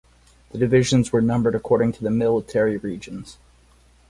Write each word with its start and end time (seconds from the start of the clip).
The 0.49 0.57
divisions 0.57 1.11
were 1.11 1.21
numbered 1.21 1.53
according 1.53 1.91
to 1.91 2.03
the 2.03 2.09
military 2.09 2.75
regions. 2.77 3.37